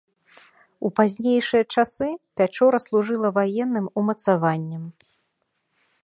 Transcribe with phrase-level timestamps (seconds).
[0.87, 2.07] У пазнейшыя часы
[2.41, 4.83] пячора служыла ваенным умацаваннем.